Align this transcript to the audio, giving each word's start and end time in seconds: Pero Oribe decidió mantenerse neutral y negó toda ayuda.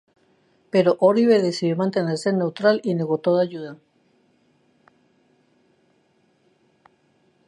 Pero 0.71 0.97
Oribe 0.99 1.39
decidió 1.43 1.75
mantenerse 1.75 2.33
neutral 2.33 2.81
y 2.83 2.95
negó 2.95 3.19
toda 3.19 3.43
ayuda. 3.43 3.77